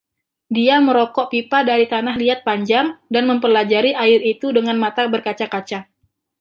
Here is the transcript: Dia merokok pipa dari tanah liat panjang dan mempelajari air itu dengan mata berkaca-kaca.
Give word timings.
Dia 0.55 0.75
merokok 0.87 1.27
pipa 1.33 1.59
dari 1.69 1.85
tanah 1.93 2.15
liat 2.21 2.39
panjang 2.47 2.87
dan 3.13 3.23
mempelajari 3.31 3.91
air 4.03 4.19
itu 4.33 4.47
dengan 4.57 4.77
mata 4.83 5.03
berkaca-kaca. 5.13 5.79